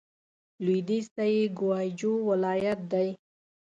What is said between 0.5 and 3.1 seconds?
لوېدیځ ته یې ګوای جو ولايت دی.